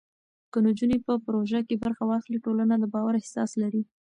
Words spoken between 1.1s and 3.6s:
پروژو کې برخه واخلي، ټولنه د باور احساس